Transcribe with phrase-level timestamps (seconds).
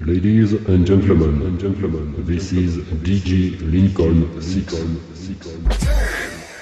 [0.00, 4.72] Ladies and gentlemen, and gentlemen, this is DJ Lincoln 6.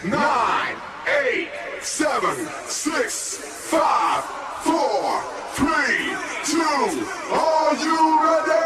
[0.04, 0.76] nine,
[1.24, 1.48] eight,
[1.80, 3.38] seven, six,
[3.70, 4.22] five,
[4.62, 5.22] four,
[5.54, 6.14] three,
[6.44, 7.06] two.
[7.32, 8.61] Are you ready?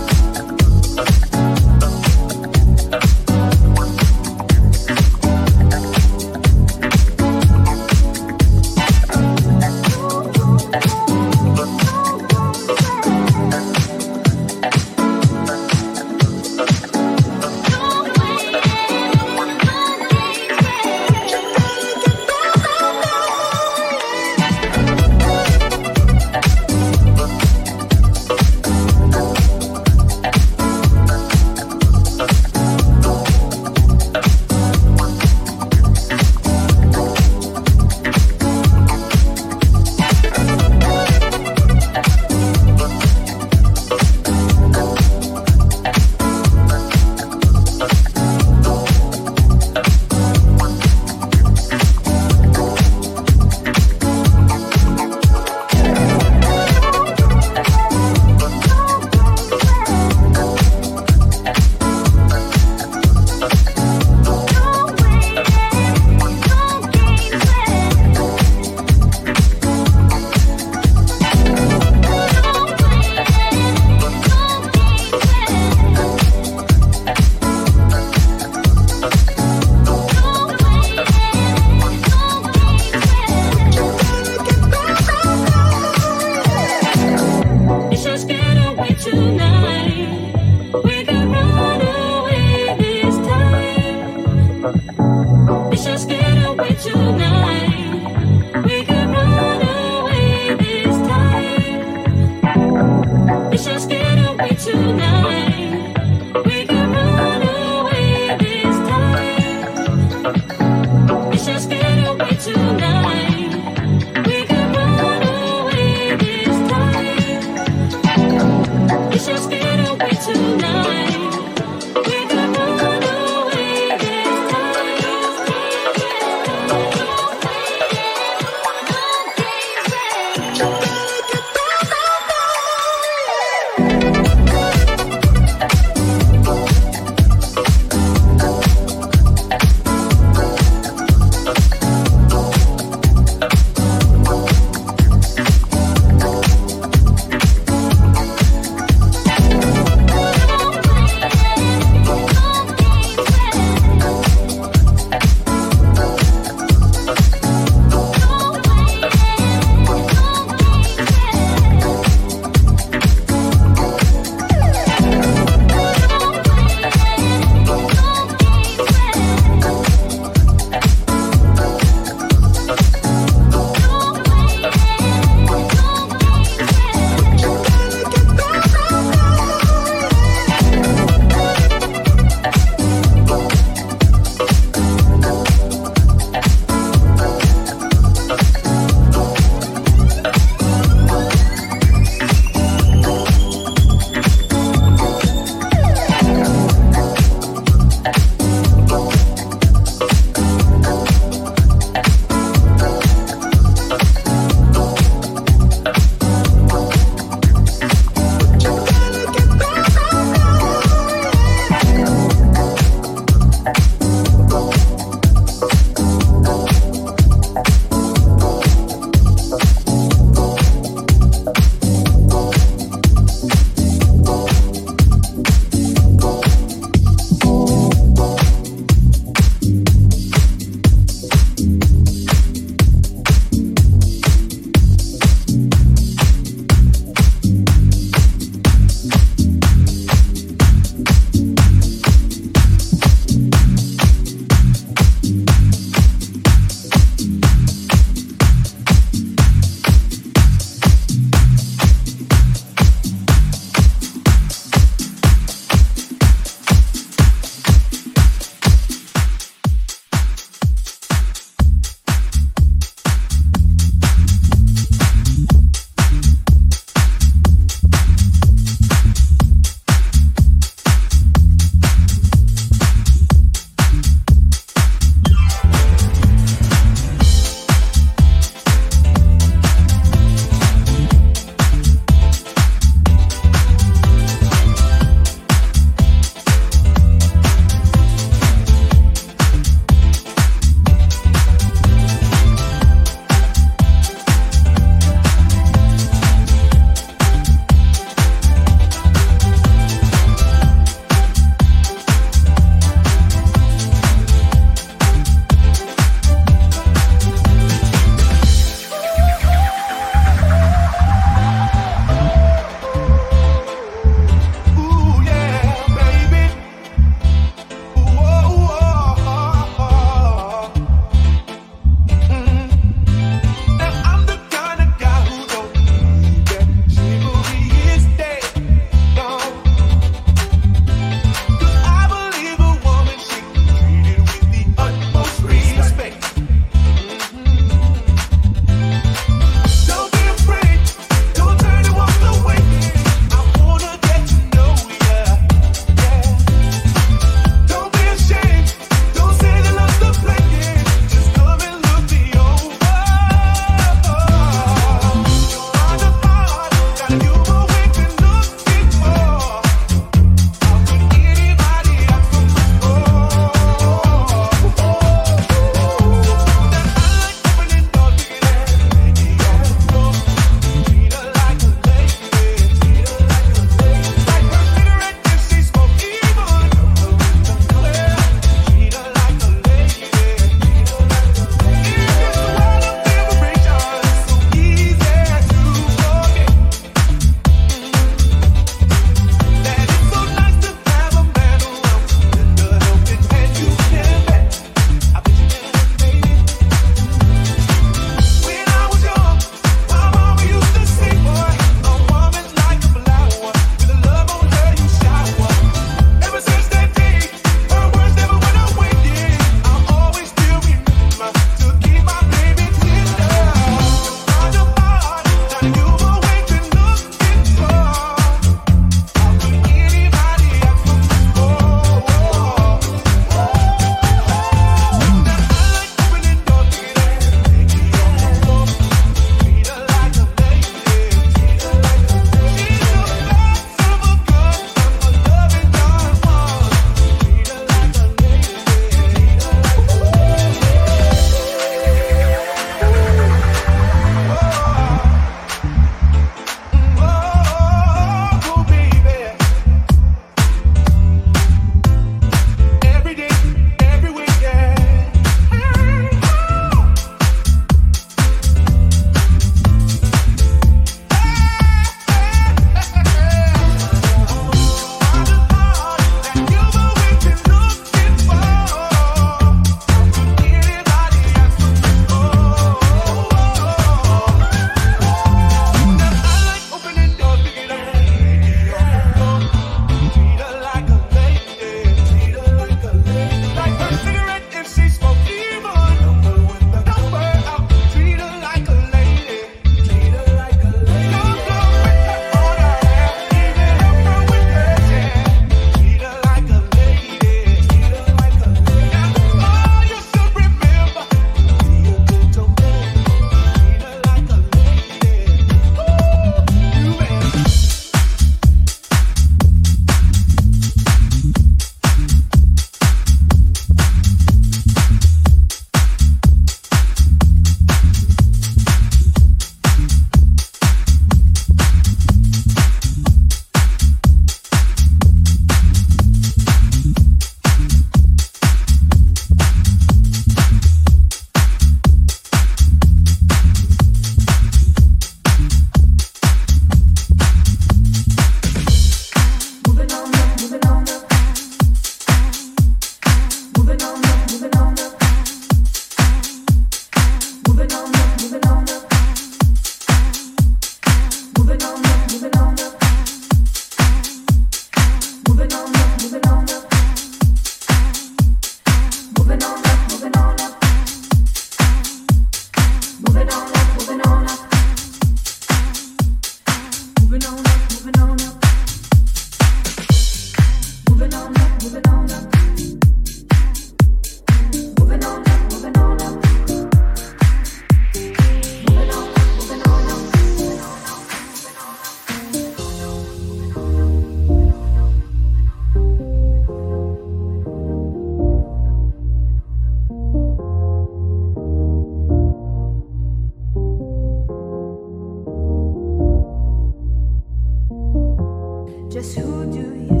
[599.01, 600.00] guess who do you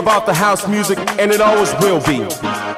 [0.00, 2.69] about the house music, and it always will be.